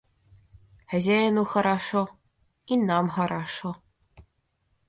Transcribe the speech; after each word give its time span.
Хозяину 0.91 1.43
хорошо, 1.45 2.03
и 2.71 2.75
нам 2.87 3.05
хорошо. 3.15 3.75